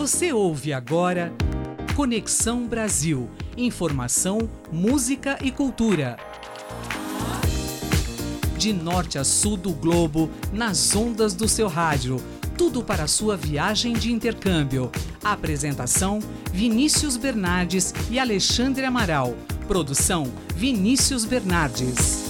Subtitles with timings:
[0.00, 1.30] Você ouve agora
[1.94, 3.28] Conexão Brasil.
[3.54, 6.16] Informação, música e cultura.
[8.56, 12.16] De norte a sul do globo, nas ondas do seu rádio.
[12.56, 14.90] Tudo para sua viagem de intercâmbio.
[15.22, 16.20] Apresentação:
[16.50, 19.36] Vinícius Bernardes e Alexandre Amaral.
[19.68, 22.29] Produção: Vinícius Bernardes.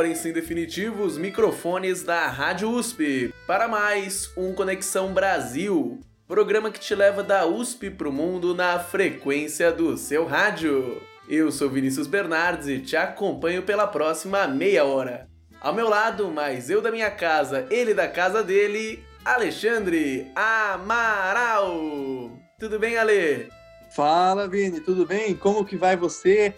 [0.00, 6.80] Abrem-se em definitivo os microfones da Rádio USP para mais um Conexão Brasil, programa que
[6.80, 11.02] te leva da USP para o mundo na frequência do seu rádio.
[11.28, 15.28] Eu sou Vinícius Bernardes e te acompanho pela próxima meia hora.
[15.60, 21.78] Ao meu lado, mais eu da minha casa, ele da casa dele, Alexandre Amaral.
[22.58, 23.50] Tudo bem, Ale?
[23.94, 25.34] Fala, Vini, tudo bem?
[25.34, 26.54] Como que vai você?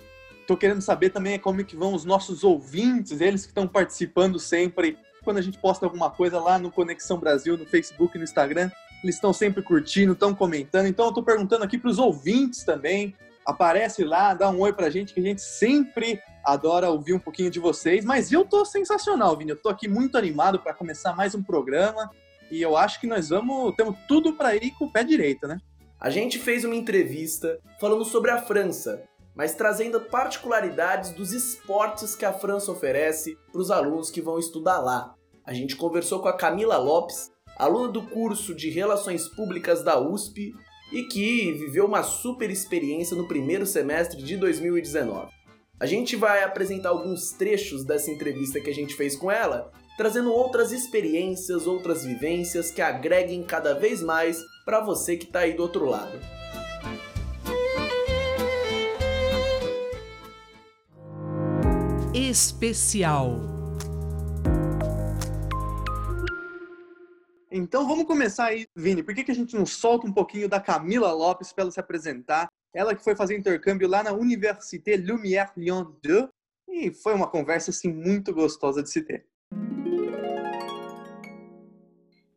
[0.52, 4.98] Tô querendo saber também como que vão os nossos ouvintes, eles que estão participando sempre.
[5.25, 8.70] Quando a gente posta alguma coisa lá no Conexão Brasil, no Facebook, no Instagram,
[9.03, 10.84] eles estão sempre curtindo, estão comentando.
[10.84, 13.14] Então eu tô perguntando aqui para os ouvintes também.
[13.47, 17.50] Aparece lá, dá um oi pra gente, que a gente sempre adora ouvir um pouquinho
[17.50, 18.05] de vocês.
[18.05, 19.53] Mas eu tô sensacional, Vini.
[19.53, 22.11] Eu tô aqui muito animado para começar mais um programa.
[22.50, 25.59] E eu acho que nós vamos, temos tudo para ir com o pé direito, né?
[25.98, 32.25] A gente fez uma entrevista falando sobre a França, mas trazendo particularidades dos esportes que
[32.25, 35.14] a França oferece para os alunos que vão estudar lá.
[35.44, 40.53] A gente conversou com a Camila Lopes, aluna do curso de Relações Públicas da USP
[40.92, 45.33] e que viveu uma super experiência no primeiro semestre de 2019.
[45.80, 50.33] A gente vai apresentar alguns trechos dessa entrevista que a gente fez com ela, trazendo
[50.33, 55.62] outras experiências, outras vivências que agreguem cada vez mais para você que está aí do
[55.62, 56.42] outro lado.
[62.33, 63.36] Especial.
[67.50, 69.03] Então vamos começar aí, Vini.
[69.03, 71.78] Por que, que a gente não solta um pouquinho da Camila Lopes para ela se
[71.78, 72.48] apresentar?
[72.75, 76.28] Ela que foi fazer intercâmbio lá na Université Lumière Lyon 2
[76.71, 79.26] e foi uma conversa assim muito gostosa de se ter.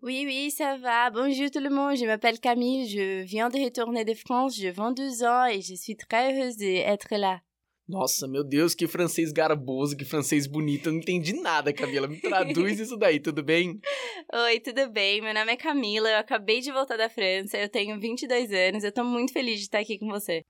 [0.01, 1.09] Oui, oui, ça va.
[1.09, 5.23] Bonjour tout le monde, je m'appelle Camille, je viens de retourner de France, j'ai 22
[5.23, 7.39] ans et je suis très heureuse d'être là.
[7.88, 10.88] Nossa, meu Deus, que francês garboso, que francês bonito.
[10.88, 12.07] Eu não entendi nada, Camila.
[12.07, 13.79] Me traduz isso daí, tudo bem?
[14.34, 15.22] Oi, tudo bem?
[15.22, 18.91] Meu nome é Camila, eu acabei de voltar da França, eu tenho 22 anos, eu
[18.91, 20.41] tô muito feliz de estar aqui com você.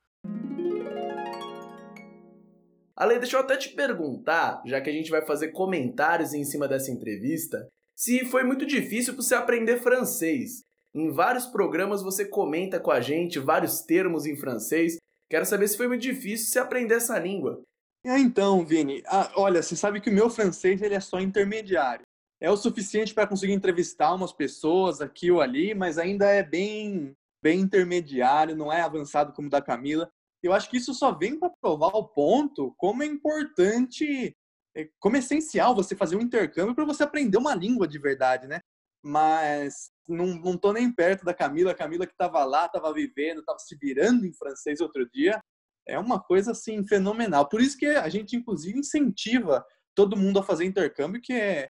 [2.95, 6.65] Ale, deixa eu até te perguntar, já que a gente vai fazer comentários em cima
[6.65, 10.61] dessa entrevista, se foi muito difícil para você aprender francês.
[10.95, 14.95] Em vários programas você comenta com a gente vários termos em francês.
[15.35, 17.61] Quero saber se foi muito difícil você aprender essa língua.
[18.05, 22.05] É, então, Vini, ah, olha, você sabe que o meu francês ele é só intermediário.
[22.39, 27.13] É o suficiente para conseguir entrevistar umas pessoas aqui ou ali, mas ainda é bem,
[27.43, 30.09] bem intermediário, não é avançado como o da Camila.
[30.41, 34.33] Eu acho que isso só vem para provar o ponto como é importante,
[34.73, 38.47] é, como é essencial você fazer um intercâmbio para você aprender uma língua de verdade,
[38.47, 38.61] né?
[39.05, 43.41] Mas não, não tô nem perto da Camila, a Camila que estava lá, estava vivendo,
[43.41, 45.39] estava se virando em francês outro dia.
[45.87, 47.47] É uma coisa assim fenomenal.
[47.47, 51.67] Por isso que a gente inclusive incentiva todo mundo a fazer intercâmbio, que é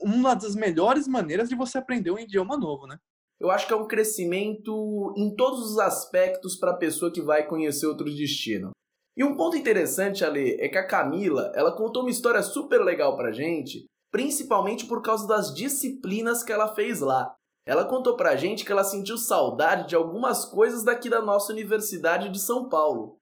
[0.00, 2.96] uma das melhores maneiras de você aprender um idioma novo, né?
[3.40, 7.46] Eu acho que é um crescimento em todos os aspectos para a pessoa que vai
[7.46, 8.70] conhecer outro destino.
[9.16, 13.16] E um ponto interessante, Ale, é que a Camila, ela contou uma história super legal
[13.16, 17.34] pra gente, principalmente por causa das disciplinas que ela fez lá.
[17.66, 22.28] Ela contou pra gente que ela sentiu saudade de algumas coisas daqui da nossa Universidade
[22.28, 23.18] de São Paulo.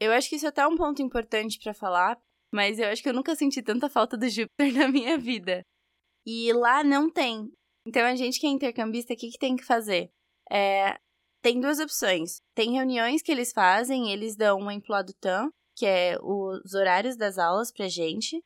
[0.00, 2.16] Eu acho que isso é até um ponto importante para falar,
[2.54, 5.62] mas eu acho que eu nunca senti tanta falta do Júpiter na minha vida.
[6.26, 7.52] E lá não tem.
[7.86, 10.08] Então a gente que é intercambista, o que, que tem que fazer?
[10.50, 10.96] É,
[11.42, 12.38] tem duas opções.
[12.54, 17.16] Tem reuniões que eles fazem, eles dão um emploi du temps, que é os horários
[17.16, 18.40] das aulas pra gente,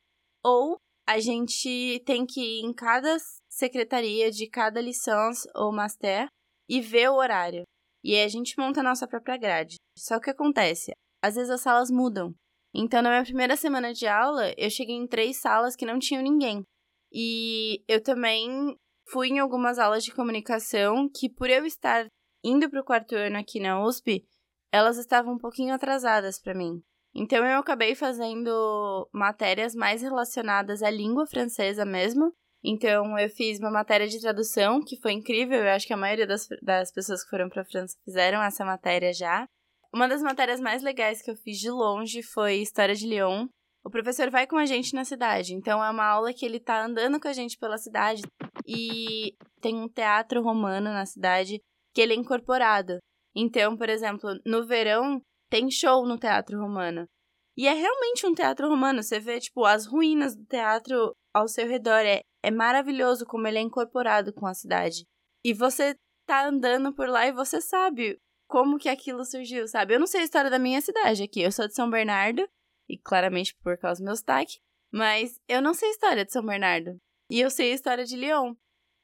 [0.45, 0.77] ou
[1.09, 3.17] a gente tem que ir em cada
[3.49, 6.27] secretaria de cada licença ou master
[6.69, 7.63] e ver o horário.
[8.05, 9.77] E aí a gente monta a nossa própria grade.
[9.97, 10.93] Só que acontece?
[11.23, 12.35] Às vezes as salas mudam.
[12.75, 16.23] Então, na minha primeira semana de aula, eu cheguei em três salas que não tinham
[16.23, 16.63] ninguém.
[17.13, 18.77] E eu também
[19.09, 22.07] fui em algumas aulas de comunicação que, por eu estar
[22.45, 24.25] indo para o quarto ano aqui na USP,
[24.73, 26.83] elas estavam um pouquinho atrasadas para mim.
[27.15, 32.33] Então eu acabei fazendo matérias mais relacionadas à língua francesa mesmo.
[32.65, 35.59] Então eu fiz uma matéria de tradução que foi incrível.
[35.59, 38.65] Eu acho que a maioria das, das pessoas que foram para a França fizeram essa
[38.65, 39.47] matéria já.
[39.93, 43.47] Uma das matérias mais legais que eu fiz de longe foi História de Lyon.
[43.85, 46.85] O professor vai com a gente na cidade, então é uma aula que ele tá
[46.85, 48.23] andando com a gente pela cidade
[48.65, 51.61] e tem um teatro romano na cidade
[51.93, 52.99] que ele é incorporado.
[53.35, 55.21] Então, por exemplo, no verão
[55.53, 57.07] tem show no teatro romano.
[57.55, 59.03] E é realmente um teatro romano.
[59.03, 61.99] Você vê, tipo, as ruínas do teatro ao seu redor.
[62.07, 65.05] É, é maravilhoso como ele é incorporado com a cidade.
[65.45, 65.95] E você
[66.27, 68.19] tá andando por lá e você sabe
[68.49, 69.95] como que aquilo surgiu, sabe?
[69.95, 71.43] Eu não sei a história da minha cidade aqui.
[71.43, 72.49] Eu sou de São Bernardo,
[72.89, 74.59] e claramente por causa do meu sotaque,
[74.91, 76.97] mas eu não sei a história de São Bernardo.
[77.31, 78.55] E eu sei a história de Lyon.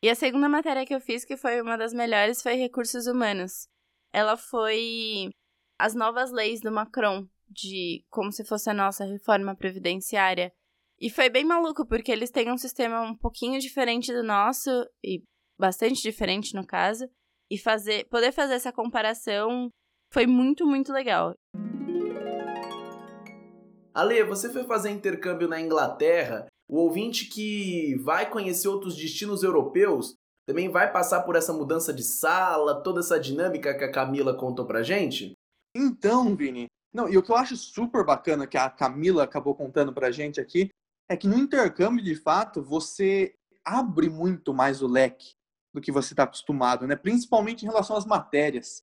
[0.03, 3.69] E a segunda matéria que eu fiz, que foi uma das melhores, foi Recursos Humanos.
[4.13, 5.31] Ela foi
[5.79, 10.53] as novas leis do Macron, de como se fosse a nossa reforma previdenciária.
[11.01, 14.71] E foi bem maluco, porque eles têm um sistema um pouquinho diferente do nosso,
[15.05, 15.23] e
[15.59, 17.09] bastante diferente no caso,
[17.51, 19.71] e fazer, poder fazer essa comparação
[20.13, 21.35] foi muito, muito legal.
[23.95, 26.47] Ale, você foi fazer intercâmbio na Inglaterra.
[26.69, 30.15] O ouvinte que vai conhecer outros destinos europeus
[30.47, 34.67] também vai passar por essa mudança de sala, toda essa dinâmica que a Camila contou
[34.67, 35.35] pra gente?
[35.81, 39.93] Então, Vini, não, e o que eu acho super bacana que a Camila acabou contando
[39.93, 40.71] pra gente aqui
[41.09, 43.33] é que no intercâmbio, de fato, você
[43.65, 45.35] abre muito mais o leque
[45.73, 46.97] do que você está acostumado, né?
[46.97, 48.83] Principalmente em relação às matérias.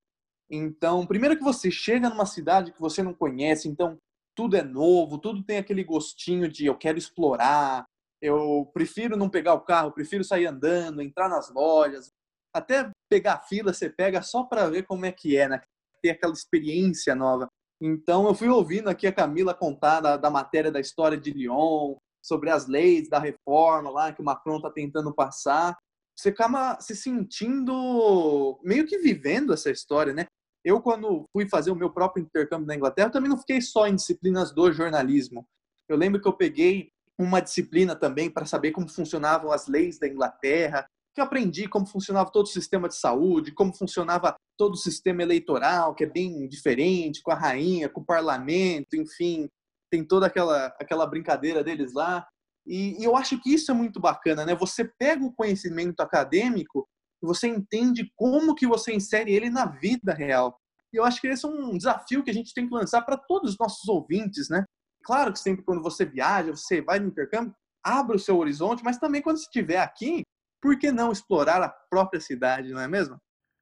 [0.50, 3.98] Então, primeiro que você chega numa cidade que você não conhece, então
[4.34, 7.84] tudo é novo, tudo tem aquele gostinho de eu quero explorar,
[8.22, 12.10] eu prefiro não pegar o carro, prefiro sair andando, entrar nas lojas,
[12.54, 15.62] até pegar fila você pega só para ver como é que é, né?
[16.06, 17.48] Ter aquela experiência nova.
[17.81, 21.96] Então eu fui ouvindo aqui a Camila contar da, da matéria da história de Lyon,
[22.24, 25.75] sobre as leis da reforma lá que o Macron está tentando passar.
[26.16, 30.28] Você acaba se sentindo meio que vivendo essa história, né?
[30.63, 33.96] Eu, quando fui fazer o meu próprio intercâmbio na Inglaterra, também não fiquei só em
[33.96, 35.44] disciplinas do jornalismo.
[35.90, 40.08] Eu lembro que eu peguei uma disciplina também para saber como funcionavam as leis da
[40.08, 44.78] Inglaterra, que eu aprendi como funcionava todo o sistema de saúde, como funcionava todo o
[44.78, 49.48] sistema eleitoral, que é bem diferente, com a rainha, com o parlamento, enfim,
[49.90, 52.28] tem toda aquela, aquela brincadeira deles lá.
[52.68, 54.54] E, e eu acho que isso é muito bacana, né?
[54.56, 56.88] Você pega o conhecimento acadêmico
[57.26, 60.58] você entende como que você insere ele na vida real.
[60.94, 63.18] E eu acho que esse é um desafio que a gente tem que lançar para
[63.18, 64.64] todos os nossos ouvintes, né?
[65.04, 67.54] Claro que sempre quando você viaja, você vai no intercâmbio,
[67.84, 70.22] abre o seu horizonte, mas também quando você estiver aqui,
[70.66, 73.18] por que não explorar a própria cidade, não é mesmo?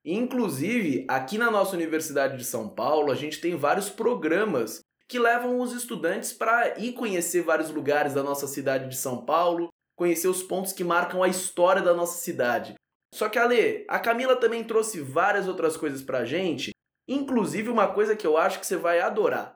[0.06, 4.80] Inclusive, aqui na nossa Universidade de São Paulo, a gente tem vários programas
[5.10, 9.68] que levam os estudantes para ir conhecer vários lugares da nossa cidade de São Paulo,
[9.98, 12.74] conhecer os pontos que marcam a história da nossa cidade.
[13.14, 16.72] Só que, Ale, a Camila também trouxe várias outras coisas pra gente,
[17.06, 19.56] inclusive uma coisa que eu acho que você vai adorar.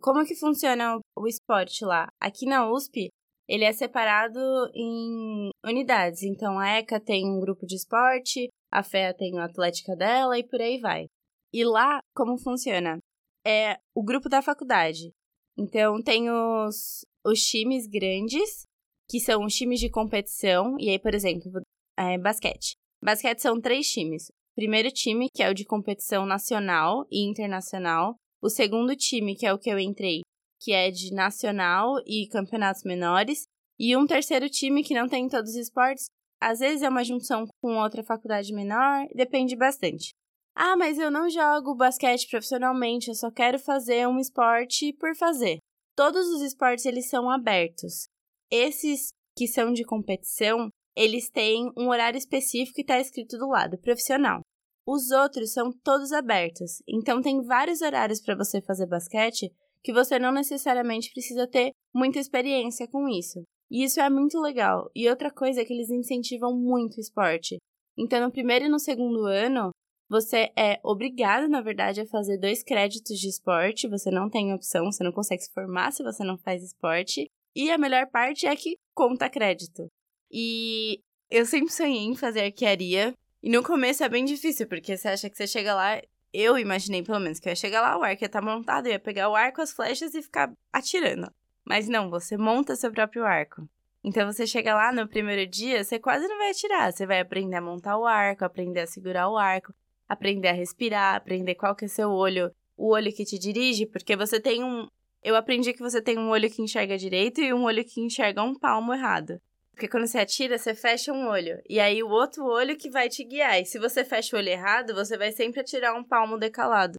[0.00, 2.08] Como que funciona o esporte lá?
[2.20, 3.10] Aqui na USP,
[3.48, 4.40] ele é separado
[4.74, 6.22] em unidades.
[6.22, 10.46] Então, a ECA tem um grupo de esporte, a FEA tem a atlética dela e
[10.46, 11.06] por aí vai.
[11.52, 12.98] E lá, como funciona?
[13.44, 15.12] É o grupo da faculdade.
[15.58, 18.64] Então, tem os, os times grandes
[19.08, 20.76] que são os times de competição.
[20.78, 21.60] E aí, por exemplo,
[21.98, 22.72] é, basquete.
[23.04, 24.28] Basquete são três times.
[24.28, 28.14] O primeiro time, que é o de competição nacional e internacional.
[28.40, 30.22] O segundo time, que é o que eu entrei,
[30.62, 33.46] que é de nacional e campeonatos menores.
[33.78, 36.06] E um terceiro time que não tem todos os esportes.
[36.40, 40.12] Às vezes é uma junção com outra faculdade menor, depende bastante.
[40.54, 45.58] Ah, mas eu não jogo basquete profissionalmente, eu só quero fazer um esporte por fazer.
[45.96, 48.06] Todos os esportes eles são abertos.
[48.50, 53.78] Esses que são de competição, eles têm um horário específico e está escrito do lado,
[53.78, 54.40] profissional.
[54.86, 59.50] Os outros são todos abertos, então tem vários horários para você fazer basquete
[59.82, 63.42] que você não necessariamente precisa ter muita experiência com isso.
[63.70, 64.90] E isso é muito legal.
[64.94, 67.56] E outra coisa é que eles incentivam muito o esporte.
[67.96, 69.70] Então, no primeiro e no segundo ano,
[70.08, 73.88] você é obrigado, na verdade, a fazer dois créditos de esporte.
[73.88, 77.26] Você não tem opção, você não consegue se formar se você não faz esporte.
[77.56, 79.86] E a melhor parte é que conta crédito.
[80.30, 83.14] E eu sempre sonhei em fazer arquearia.
[83.42, 86.00] E no começo é bem difícil, porque você acha que você chega lá.
[86.32, 88.86] Eu imaginei, pelo menos, que eu ia chegar lá, o arco ia estar tá montado,
[88.86, 91.30] eu ia pegar o arco, as flechas e ficar atirando.
[91.64, 93.68] Mas não, você monta seu próprio arco.
[94.04, 96.92] Então você chega lá no primeiro dia, você quase não vai atirar.
[96.92, 99.72] Você vai aprender a montar o arco, aprender a segurar o arco,
[100.08, 104.16] aprender a respirar, aprender qual que é seu olho, o olho que te dirige, porque
[104.16, 104.88] você tem um,
[105.22, 108.42] eu aprendi que você tem um olho que enxerga direito e um olho que enxerga
[108.42, 109.40] um palmo errado.
[109.72, 111.60] Porque quando você atira, você fecha um olho.
[111.68, 113.60] E aí o outro olho que vai te guiar.
[113.60, 116.98] E se você fecha o olho errado, você vai sempre atirar um palmo decalado.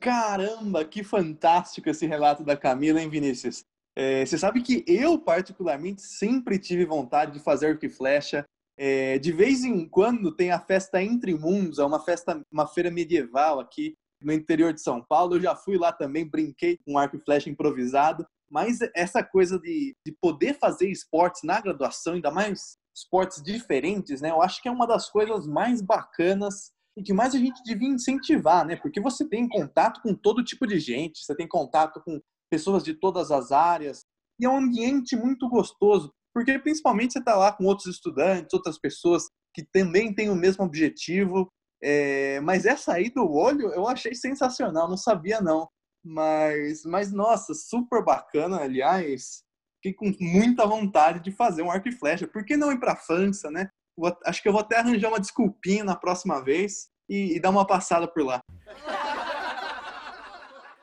[0.00, 3.64] Caramba, que fantástico esse relato da Camila, hein, Vinícius?
[3.96, 8.44] É, você sabe que eu, particularmente, sempre tive vontade de fazer arco e flecha.
[8.78, 12.92] É, de vez em quando tem a festa Entre Mundos, é uma festa, uma feira
[12.92, 15.34] medieval aqui no interior de São Paulo.
[15.34, 18.24] Eu já fui lá também, brinquei com arco e flecha improvisado.
[18.50, 24.30] Mas essa coisa de, de poder fazer esportes na graduação, ainda mais esportes diferentes, né?
[24.30, 27.88] Eu acho que é uma das coisas mais bacanas e que mais a gente devia
[27.88, 28.74] incentivar, né?
[28.76, 32.94] Porque você tem contato com todo tipo de gente, você tem contato com pessoas de
[32.94, 34.04] todas as áreas,
[34.40, 38.78] e é um ambiente muito gostoso, porque principalmente você está lá com outros estudantes, outras
[38.78, 39.24] pessoas
[39.54, 41.50] que também têm o mesmo objetivo.
[41.80, 42.40] É...
[42.40, 45.68] mas essa aí do olho eu achei sensacional, não sabia não.
[46.04, 49.42] Mas, mas nossa, super bacana, aliás.
[49.76, 52.26] Fiquei com muita vontade de fazer um arco e flecha.
[52.26, 53.70] Por que não ir para a França, né?
[53.96, 57.50] Vou, acho que eu vou até arranjar uma desculpinha na próxima vez e, e dar
[57.50, 58.40] uma passada por lá.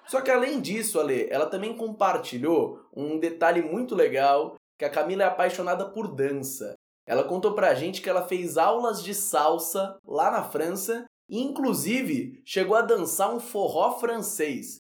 [0.07, 5.23] Só que além disso, Ale, ela também compartilhou um detalhe muito legal, que a Camila
[5.23, 6.75] é apaixonada por dança.
[7.07, 12.41] Ela contou pra gente que ela fez aulas de salsa lá na França e inclusive
[12.45, 14.77] chegou a dançar um forró francês.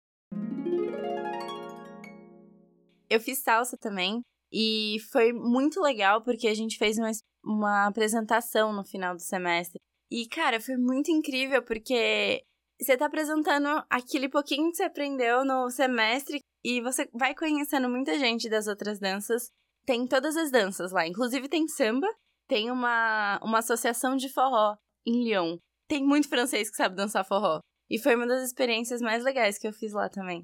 [3.10, 7.12] Eu fiz salsa também e foi muito legal porque a gente fez uma,
[7.44, 9.80] uma apresentação no final do semestre.
[10.12, 12.44] E, cara, foi muito incrível porque
[12.82, 18.18] você tá apresentando aquele pouquinho que você aprendeu no semestre e você vai conhecendo muita
[18.18, 19.50] gente das outras danças.
[19.86, 22.08] Tem todas as danças lá, inclusive tem samba,
[22.48, 24.76] tem uma, uma associação de forró
[25.06, 25.58] em Lyon.
[25.88, 27.60] Tem muito francês que sabe dançar forró.
[27.90, 30.44] E foi uma das experiências mais legais que eu fiz lá também.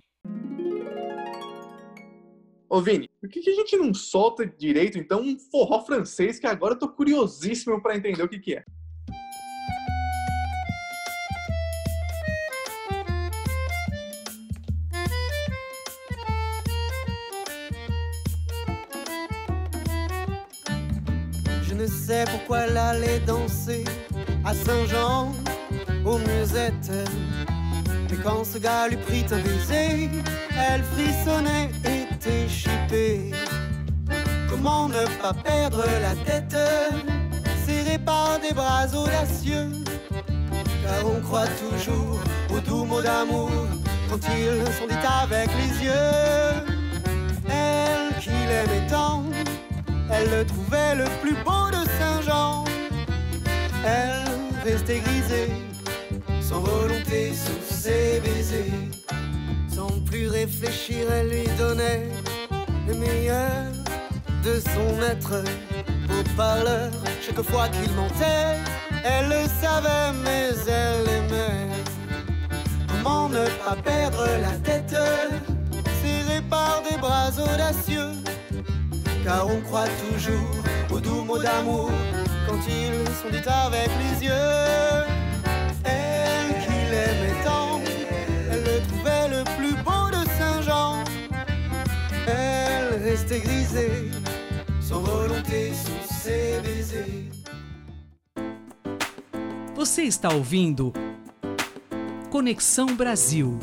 [2.76, 6.46] Ô Vini, por que, que a gente não solta direito então um forró francês que
[6.46, 8.66] agora eu tô curiosíssimo para entender o que, que é?
[21.64, 23.86] Je ne sais pourquoi elle allait danser
[24.44, 25.34] à Saint-Jean,
[26.04, 26.92] aux musettes.
[28.10, 30.10] Mais quand ce gars lui prit un baiser,
[30.58, 31.70] elle frissonnait
[34.50, 36.58] Comment ne pas perdre la tête,
[37.68, 39.68] serrée par des bras audacieux
[40.84, 42.20] Car on croit toujours
[42.52, 43.52] aux doux mots d'amour
[44.10, 45.92] quand ils sont dits avec les yeux.
[47.48, 49.24] Elle qui l'aimait tant,
[50.12, 52.64] elle le trouvait le plus beau de Saint-Jean.
[53.86, 55.52] Elle restait grisée,
[56.42, 59.05] sans volonté sous ses baisers.
[59.76, 62.08] Sans plus réfléchir, elle lui donnait
[62.88, 63.74] le meilleur
[64.42, 65.44] de son être.
[66.10, 66.92] Au parleur,
[67.22, 68.56] chaque fois qu'il montait,
[69.04, 71.68] elle le savait, mais elle aimait.
[72.88, 74.96] Comment ne pas perdre la tête,
[76.02, 78.14] serrée par des bras audacieux?
[79.26, 80.56] Car on croit toujours
[80.90, 81.92] aux doux mots d'amour
[82.48, 84.65] quand ils sont dits avec les yeux.
[93.76, 94.12] Grisée,
[94.82, 97.26] sans volonté sous ses baisers.
[99.76, 100.94] Você está ouvindo
[102.32, 103.60] Conexão Brasil.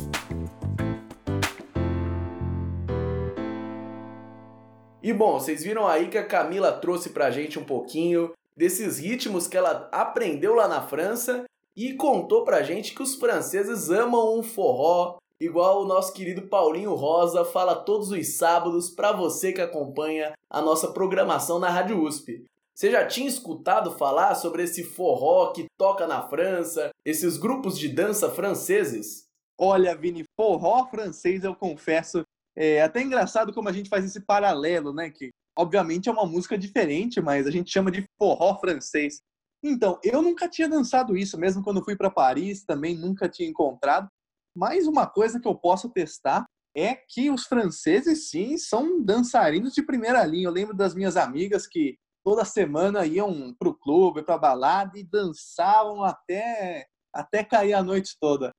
[5.02, 9.48] E bom, vocês viram aí que a Camila trouxe pra gente um pouquinho desses ritmos
[9.48, 14.42] que ela aprendeu lá na França e contou pra gente que os franceses amam um
[14.42, 20.32] forró, igual o nosso querido Paulinho Rosa fala todos os sábados pra você que acompanha
[20.48, 22.44] a nossa programação na Rádio USP.
[22.74, 27.88] Você já tinha escutado falar sobre esse forró que toca na França, esses grupos de
[27.88, 29.24] dança franceses?
[29.58, 32.22] Olha, Vini, forró francês, eu confesso,
[32.56, 35.10] é até engraçado como a gente faz esse paralelo, né?
[35.10, 39.20] Que obviamente é uma música diferente, mas a gente chama de forró francês.
[39.62, 44.08] Então, eu nunca tinha dançado isso, mesmo quando fui para Paris, também nunca tinha encontrado.
[44.54, 46.44] Mas uma coisa que eu posso testar
[46.74, 50.46] é que os franceses, sim, são dançarinos de primeira linha.
[50.46, 55.04] Eu lembro das minhas amigas que toda semana iam para o clube, para balada e
[55.04, 58.52] dançavam até, até cair a noite toda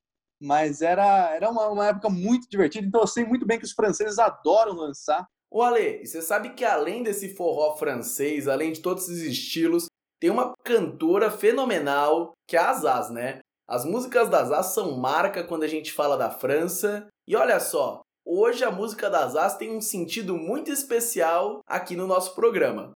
[0.43, 3.71] mas era, era uma, uma, época muito divertida, então eu sei muito bem que os
[3.71, 5.25] franceses adoram dançar.
[5.49, 9.85] Ô Ale, você sabe que além desse forró francês, além de todos esses estilos,
[10.19, 13.39] tem uma cantora fenomenal que é a Azaz, né?
[13.67, 17.07] As músicas da Azaz são marca quando a gente fala da França.
[17.25, 22.05] E olha só, hoje a música das As tem um sentido muito especial aqui no
[22.05, 22.91] nosso programa.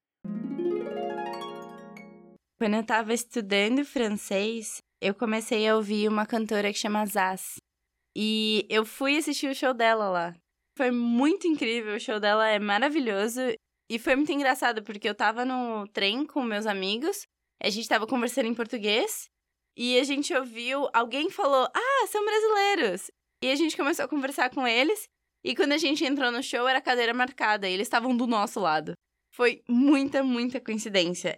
[2.57, 7.57] Quando eu estava estudando francês, eu comecei a ouvir uma cantora que chama Zaz.
[8.17, 10.33] E eu fui assistir o show dela lá.
[10.75, 13.39] Foi muito incrível, o show dela é maravilhoso.
[13.87, 17.21] E foi muito engraçado, porque eu tava no trem com meus amigos,
[17.61, 19.25] a gente tava conversando em português,
[19.77, 23.11] e a gente ouviu, alguém falou, ah, são brasileiros!
[23.43, 25.07] E a gente começou a conversar com eles,
[25.43, 28.59] e quando a gente entrou no show, era cadeira marcada, e eles estavam do nosso
[28.59, 28.93] lado.
[29.33, 31.37] Foi muita, muita coincidência.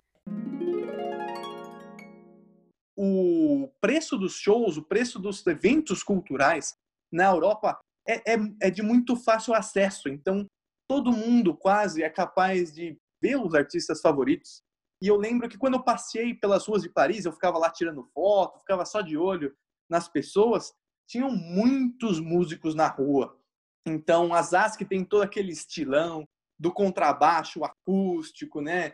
[2.96, 6.74] O preço dos shows, o preço dos eventos culturais
[7.12, 10.10] na Europa é, é, é de muito fácil acesso.
[10.10, 10.46] Então,
[10.88, 14.62] todo mundo quase é capaz de ver os artistas favoritos.
[15.01, 18.04] E eu lembro que quando eu passei pelas ruas de Paris, eu ficava lá tirando
[18.13, 19.56] foto, ficava só de olho
[19.89, 20.74] nas pessoas,
[21.08, 23.39] tinham muitos músicos na rua.
[23.86, 26.25] Então, as ASC tem todo aquele estilão
[26.60, 28.92] do contrabaixo acústico, né?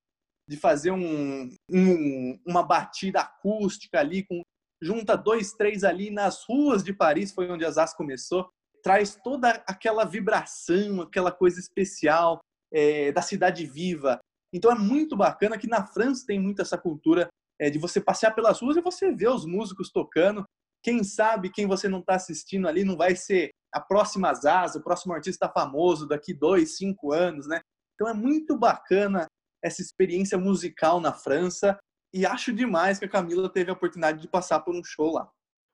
[0.48, 4.42] De fazer um, um, uma batida acústica ali, com
[4.82, 8.50] junta dois, três ali nas ruas de Paris, foi onde as ASC começou
[8.84, 12.42] traz toda aquela vibração, aquela coisa especial
[12.72, 14.20] é, da cidade viva.
[14.54, 17.28] Então é muito bacana que na França tem muito essa cultura
[17.60, 20.46] é, de você passear pelas ruas e você ver os músicos tocando.
[20.84, 24.84] Quem sabe quem você não está assistindo ali não vai ser a próxima Zaza, o
[24.84, 27.60] próximo artista famoso daqui dois, cinco anos, né?
[27.96, 29.26] Então é muito bacana
[29.64, 31.78] essa experiência musical na França
[32.14, 35.30] e acho demais que a Camila teve a oportunidade de passar por um show lá.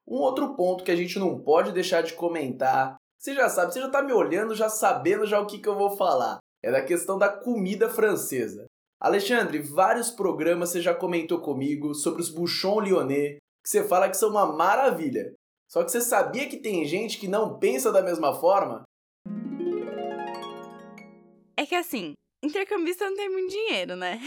[0.07, 3.81] Um outro ponto que a gente não pode deixar de comentar, você já sabe, você
[3.81, 6.83] já tá me olhando, já sabendo já o que, que eu vou falar, é da
[6.83, 8.65] questão da comida francesa.
[9.01, 14.17] Alexandre, vários programas você já comentou comigo sobre os bouchons lyonnais, que você fala que
[14.17, 15.33] são uma maravilha.
[15.71, 18.83] Só que você sabia que tem gente que não pensa da mesma forma?
[21.55, 22.13] É que assim,
[22.43, 24.19] intercambista não tem muito dinheiro, né?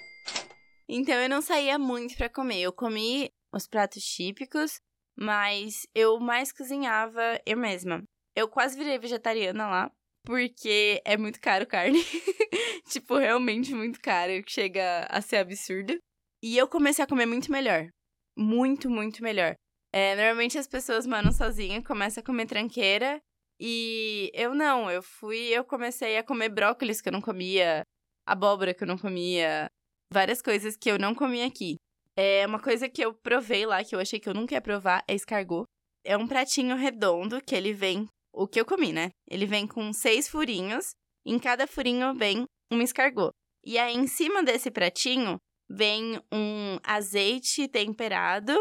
[0.86, 2.60] então eu não saía muito para comer.
[2.60, 4.78] Eu comi os pratos típicos,
[5.18, 8.02] mas eu mais cozinhava eu mesma.
[8.36, 9.90] Eu quase virei vegetariana lá,
[10.24, 12.02] porque é muito caro carne.
[12.90, 15.98] tipo, realmente muito caro, chega a ser absurdo.
[16.42, 17.88] E eu comecei a comer muito melhor.
[18.36, 19.54] Muito, muito melhor.
[19.92, 23.20] É, normalmente as pessoas moram sozinhas, começam a comer tranqueira.
[23.60, 27.82] E eu não, eu fui, eu comecei a comer brócolis que eu não comia,
[28.26, 29.68] abóbora que eu não comia,
[30.10, 31.76] várias coisas que eu não comia aqui.
[32.16, 35.04] É uma coisa que eu provei lá, que eu achei que eu nunca ia provar,
[35.06, 35.64] é escargot.
[36.04, 38.08] É um pratinho redondo que ele vem.
[38.32, 39.10] O que eu comi, né?
[39.28, 40.92] Ele vem com seis furinhos.
[41.24, 43.30] Em cada furinho vem um escargot.
[43.64, 45.36] E aí, em cima desse pratinho,
[45.68, 48.52] vem um azeite temperado.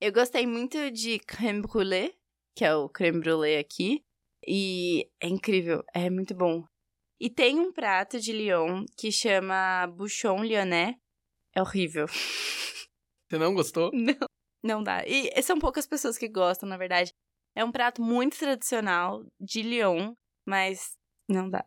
[0.00, 2.14] Eu gostei muito de creme brulee,
[2.56, 4.02] que é o creme brulee aqui.
[4.46, 6.64] E é incrível, é muito bom.
[7.20, 10.96] E tem um prato de Lyon que chama Bouchon Lyonnais.
[11.54, 12.06] É horrível.
[13.28, 13.90] Você não gostou?
[13.92, 14.26] Não,
[14.62, 15.04] não dá.
[15.06, 17.12] E são poucas pessoas que gostam, na verdade.
[17.60, 20.14] É um prato muito tradicional de Lyon,
[20.46, 20.96] mas
[21.28, 21.62] não dá.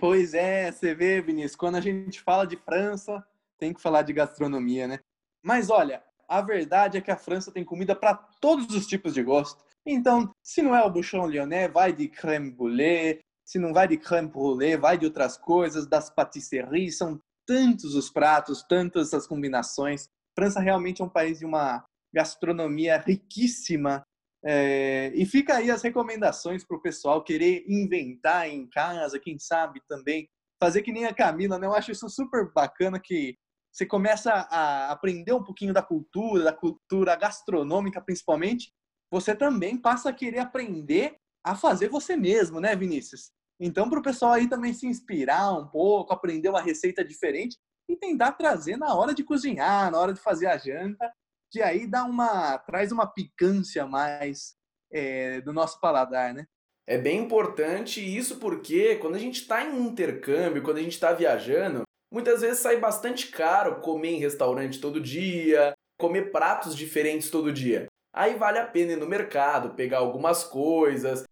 [0.00, 3.24] Pois é, você vê, Vinícius, quando a gente fala de França,
[3.56, 4.98] tem que falar de gastronomia, né?
[5.40, 9.22] Mas olha, a verdade é que a França tem comida para todos os tipos de
[9.22, 9.64] gosto.
[9.86, 13.20] Então, se não é o bouchon lyonnais, vai de crème brûlée.
[13.44, 16.98] Se não vai de crème brûlée, vai de outras coisas, das patisseries.
[16.98, 20.08] São tantos os pratos, tantas as combinações.
[20.34, 24.02] França realmente é um país de uma gastronomia riquíssima.
[24.42, 29.80] É, e fica aí as recomendações para o pessoal querer inventar em casa, quem sabe
[29.86, 30.26] também
[30.58, 31.66] fazer que nem a Camila, né?
[31.66, 33.36] Eu acho isso super bacana que
[33.70, 38.72] você começa a aprender um pouquinho da cultura, da cultura gastronômica principalmente,
[39.12, 43.30] você também passa a querer aprender a fazer você mesmo, né, Vinícius?
[43.60, 47.96] Então, para o pessoal aí também se inspirar um pouco, aprender uma receita diferente e
[47.96, 51.12] tentar trazer na hora de cozinhar, na hora de fazer a janta,
[51.50, 54.54] que aí dá uma traz uma picância mais
[54.92, 56.46] é, do nosso paladar, né?
[56.86, 61.12] É bem importante isso porque quando a gente está em intercâmbio, quando a gente está
[61.12, 61.82] viajando,
[62.12, 67.86] muitas vezes sai bastante caro comer em restaurante todo dia, comer pratos diferentes todo dia.
[68.14, 71.24] Aí vale a pena ir no mercado, pegar algumas coisas,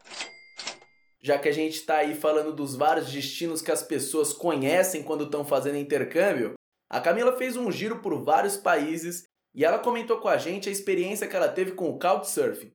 [1.22, 5.24] já que a gente está aí falando dos vários destinos que as pessoas conhecem quando
[5.24, 6.52] estão fazendo intercâmbio,
[6.90, 9.24] a Camila fez um giro por vários países
[9.54, 12.72] e ela comentou com a gente a experiência que ela teve com o Couchsurfing.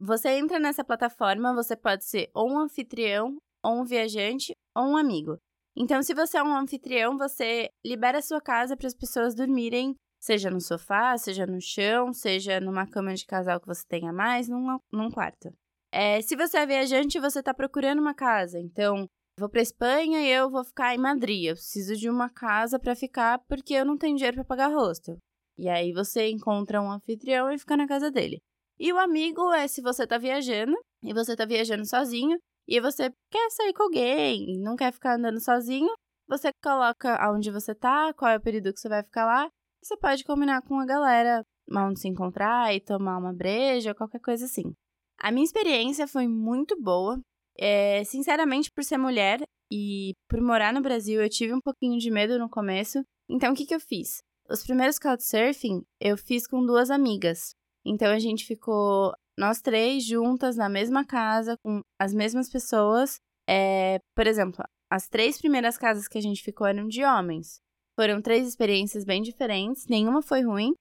[0.00, 4.96] Você entra nessa plataforma, você pode ser ou um anfitrião, ou um viajante, ou um
[4.96, 5.36] amigo.
[5.76, 9.94] Então, se você é um anfitrião, você libera a sua casa para as pessoas dormirem
[10.20, 14.48] Seja no sofá, seja no chão, seja numa cama de casal que você tenha mais,
[14.48, 15.48] num, num quarto.
[15.92, 18.58] É, se você é viajante, você está procurando uma casa.
[18.58, 19.08] Então,
[19.38, 21.44] vou para Espanha e eu vou ficar em Madrid.
[21.44, 25.16] Eu preciso de uma casa para ficar porque eu não tenho dinheiro para pagar hostel.
[25.56, 28.38] E aí você encontra um anfitrião e fica na casa dele.
[28.78, 33.10] E o amigo é se você tá viajando e você tá viajando sozinho e você
[33.30, 35.92] quer sair com alguém não quer ficar andando sozinho,
[36.28, 39.48] você coloca aonde você tá, qual é o período que você vai ficar lá,
[39.82, 44.44] você pode combinar com a galera onde se encontrar e tomar uma breja qualquer coisa
[44.44, 44.72] assim.
[45.18, 47.18] A minha experiência foi muito boa.
[47.60, 49.40] É, sinceramente, por ser mulher
[49.70, 53.02] e por morar no Brasil, eu tive um pouquinho de medo no começo.
[53.28, 54.22] Então, o que, que eu fiz?
[54.48, 57.50] Os primeiros Couchsurfing eu fiz com duas amigas.
[57.84, 63.18] Então, a gente ficou nós três juntas na mesma casa, com as mesmas pessoas.
[63.48, 67.60] É, por exemplo, as três primeiras casas que a gente ficou eram de homens.
[67.98, 70.72] Foram três experiências bem diferentes, nenhuma foi ruim,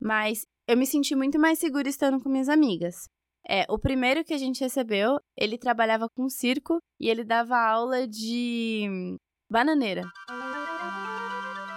[0.00, 3.08] mas eu me senti muito mais segura estando com minhas amigas.
[3.48, 8.06] É, o primeiro que a gente recebeu, ele trabalhava com circo e ele dava aula
[8.06, 9.16] de
[9.50, 10.02] bananeira.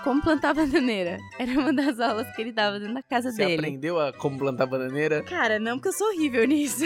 [0.04, 1.18] Como plantar bananeira.
[1.40, 3.56] Era uma das aulas que ele dava dentro da casa Você dele.
[3.56, 5.24] aprendeu a como plantar bananeira?
[5.24, 6.84] Cara, não, porque eu sou horrível nisso.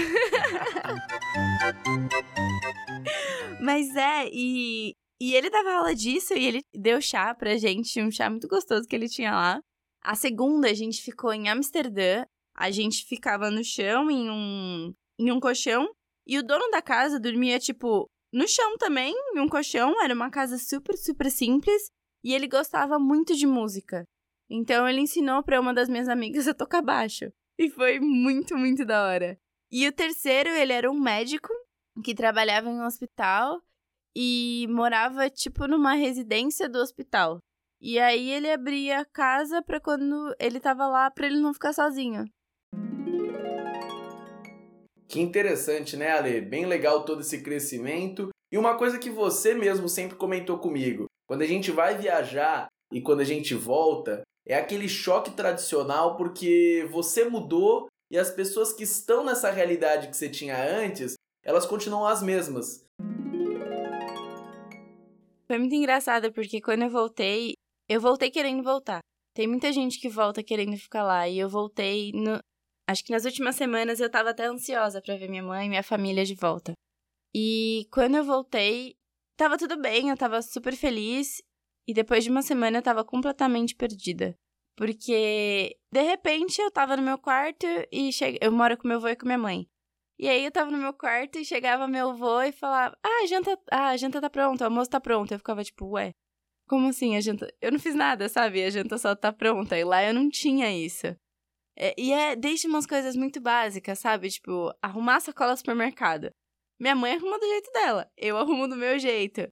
[3.61, 8.09] Mas é, e, e ele dava aula disso e ele deu chá pra gente, um
[8.09, 9.59] chá muito gostoso que ele tinha lá.
[10.01, 12.23] A segunda, a gente ficou em Amsterdã.
[12.59, 15.87] A gente ficava no chão, em um, em um colchão.
[16.27, 20.03] E o dono da casa dormia, tipo, no chão também, em um colchão.
[20.03, 21.89] Era uma casa super, super simples.
[22.21, 24.03] E ele gostava muito de música.
[24.49, 27.31] Então ele ensinou para uma das minhas amigas a tocar baixo.
[27.57, 29.39] E foi muito, muito da hora.
[29.71, 31.47] E o terceiro, ele era um médico
[32.03, 33.61] que trabalhava em um hospital
[34.13, 37.39] e morava tipo numa residência do hospital.
[37.79, 41.71] E aí ele abria a casa para quando ele tava lá para ele não ficar
[41.71, 42.25] sozinho.
[45.09, 46.39] Que interessante, né, Ale?
[46.39, 48.29] Bem legal todo esse crescimento.
[48.51, 53.01] E uma coisa que você mesmo sempre comentou comigo: quando a gente vai viajar e
[53.01, 58.83] quando a gente volta, é aquele choque tradicional porque você mudou e as pessoas que
[58.83, 62.85] estão nessa realidade que você tinha antes, elas continuam as mesmas.
[65.47, 67.53] Foi muito engraçado porque quando eu voltei,
[67.89, 68.99] eu voltei querendo voltar.
[69.33, 72.39] Tem muita gente que volta querendo ficar lá e eu voltei no...
[72.89, 75.83] acho que nas últimas semanas eu tava até ansiosa para ver minha mãe e minha
[75.83, 76.73] família de volta.
[77.33, 78.95] E quando eu voltei,
[79.37, 81.41] tava tudo bem, eu tava super feliz
[81.87, 84.35] e depois de uma semana eu tava completamente perdida.
[84.75, 88.37] Porque, de repente, eu tava no meu quarto e che...
[88.41, 89.67] eu moro com meu avô e com minha mãe.
[90.17, 93.27] E aí eu tava no meu quarto e chegava meu avô e falava: Ah, a
[93.27, 95.31] janta, ah, a janta tá pronta, o almoço tá pronto.
[95.31, 96.11] Eu ficava tipo, ué,
[96.67, 97.53] como assim a janta?
[97.61, 98.63] Eu não fiz nada, sabe?
[98.63, 99.77] A janta só tá pronta.
[99.77, 101.07] E lá eu não tinha isso.
[101.79, 104.29] É, e é desde umas coisas muito básicas, sabe?
[104.29, 106.29] Tipo, arrumar a sacola no supermercado.
[106.79, 109.47] Minha mãe arruma do jeito dela, eu arrumo do meu jeito.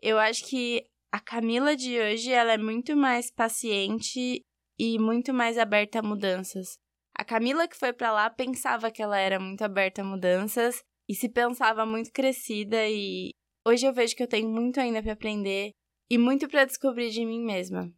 [0.00, 4.40] Eu acho que a Camila de hoje, ela é muito mais paciente
[4.78, 6.78] e muito mais aberta a mudanças.
[7.14, 11.14] A Camila que foi para lá pensava que ela era muito aberta a mudanças e
[11.14, 13.30] se pensava muito crescida e
[13.66, 15.72] hoje eu vejo que eu tenho muito ainda para aprender
[16.10, 17.92] e muito para descobrir de mim mesma.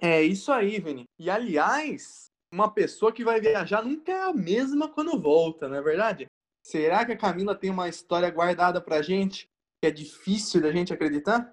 [0.00, 1.04] É isso aí, Vini.
[1.18, 5.82] E aliás, uma pessoa que vai viajar nunca é a mesma quando volta, não é
[5.82, 6.26] verdade?
[6.64, 9.48] Será que a Camila tem uma história guardada pra gente
[9.80, 11.52] que é difícil da gente acreditar?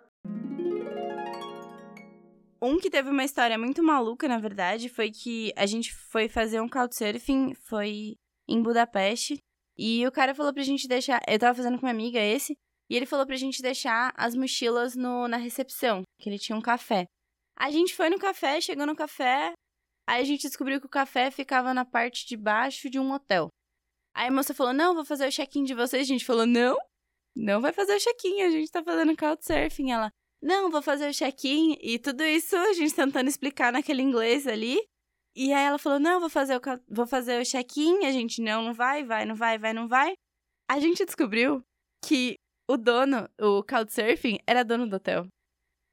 [2.62, 6.60] Um que teve uma história muito maluca, na verdade, foi que a gente foi fazer
[6.60, 8.16] um couchsurfing, foi
[8.48, 9.38] em Budapeste,
[9.78, 11.22] e o cara falou pra gente deixar.
[11.28, 12.56] Eu tava fazendo com uma amiga esse,
[12.90, 16.62] e ele falou pra gente deixar as mochilas no, na recepção, que ele tinha um
[16.62, 17.06] café.
[17.58, 19.54] A gente foi no café, chegou no café,
[20.08, 23.50] aí a gente descobriu que o café ficava na parte de baixo de um hotel.
[24.16, 26.02] Aí a moça falou: Não, vou fazer o check-in de vocês.
[26.02, 26.78] A gente falou: Não,
[27.36, 29.92] não vai fazer o check-in, a gente tá fazendo couchsurfing.
[29.92, 30.10] Ela:
[30.42, 31.78] Não, vou fazer o check-in.
[31.82, 34.80] E tudo isso a gente tentando explicar naquele inglês ali.
[35.36, 38.06] E aí ela falou: Não, vou fazer o, vou fazer o check-in.
[38.06, 40.14] A gente: Não, não vai, vai, não vai, vai, não vai.
[40.70, 41.62] A gente descobriu
[42.04, 42.36] que
[42.70, 45.28] o dono, o Couchsurfing, era dono do hotel.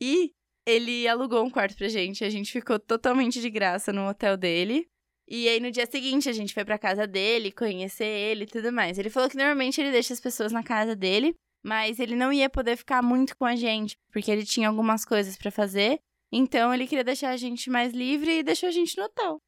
[0.01, 0.33] E
[0.67, 2.25] ele alugou um quarto pra gente.
[2.25, 4.87] A gente ficou totalmente de graça no hotel dele.
[5.29, 8.73] E aí, no dia seguinte, a gente foi pra casa dele, conhecer ele e tudo
[8.73, 8.99] mais.
[8.99, 12.51] Ele falou que normalmente ele deixa as pessoas na casa dele, mas ele não ia
[12.51, 15.99] poder ficar muito com a gente, porque ele tinha algumas coisas para fazer.
[16.31, 19.39] Então, ele queria deixar a gente mais livre e deixou a gente no hotel.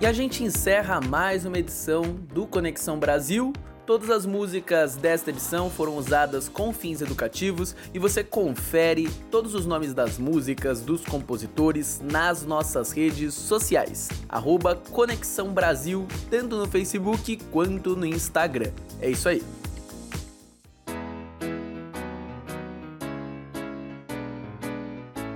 [0.00, 3.52] E a gente encerra mais uma edição do Conexão Brasil
[3.86, 9.66] Todas as músicas desta edição foram usadas com fins educativos e você confere todos os
[9.66, 14.08] nomes das músicas dos compositores nas nossas redes sociais.
[14.26, 18.72] Arroba Conexão Brasil, tanto no Facebook quanto no Instagram.
[19.02, 19.42] É isso aí.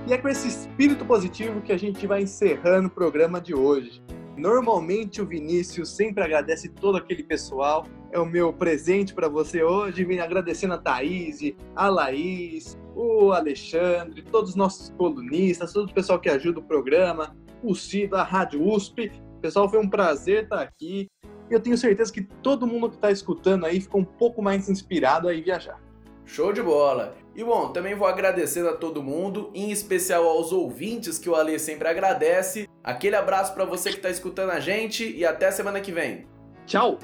[0.07, 4.01] E é com esse espírito positivo que a gente vai encerrando o programa de hoje.
[4.39, 7.85] Normalmente o Vinícius sempre agradece todo aquele pessoal.
[8.09, 10.05] É o meu presente para você hoje.
[10.05, 11.39] Vim agradecendo a Thaís,
[11.75, 17.35] a Laís, o Alexandre, todos os nossos colunistas, todo o pessoal que ajuda o programa,
[17.61, 19.11] o Cido, a Rádio USP.
[19.41, 21.09] Pessoal, foi um prazer estar aqui.
[21.49, 24.69] E eu tenho certeza que todo mundo que está escutando aí ficou um pouco mais
[24.69, 25.81] inspirado a ir viajar.
[26.23, 27.13] Show de bola!
[27.39, 31.57] E bom, também vou agradecendo a todo mundo, em especial aos ouvintes que o Ale
[31.57, 32.67] sempre agradece.
[32.83, 36.27] Aquele abraço para você que está escutando a gente e até semana que vem.
[36.67, 36.99] Tchau!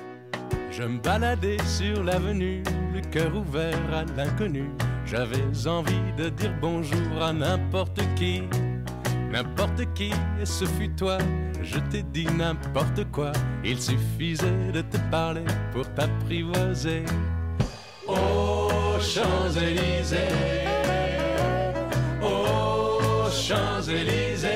[0.70, 2.62] Je me baladais sur l'avenue,
[2.94, 4.70] le cœur ouvert à l'inconnu.
[5.06, 8.44] J'avais envie de dire bonjour à n'importe qui,
[9.32, 11.18] n'importe qui, et ce fut toi.
[11.64, 13.32] Je t'ai dit n'importe quoi,
[13.64, 17.06] il suffisait de te parler pour t'apprivoiser.
[18.96, 20.16] Aux Champs-Élysées,
[22.22, 24.48] aux Champs-Élysées,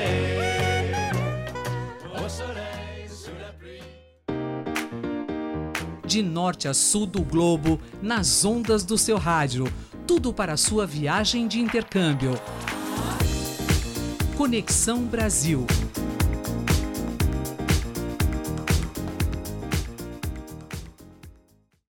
[2.14, 3.82] au soleil, sous la pluie.
[6.08, 9.70] De norte a sul do globo, nas ondas do seu rádio.
[10.06, 12.32] Tudo para sua viagem de intercâmbio.
[14.38, 15.66] Conexão Brasil.